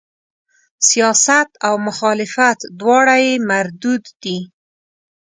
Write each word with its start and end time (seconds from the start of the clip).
سیاست 0.87 1.49
او 1.67 1.75
مخالفت 1.87 2.59
دواړه 2.79 3.15
یې 3.25 3.33
مردود 3.51 4.03
دي. 4.23 4.37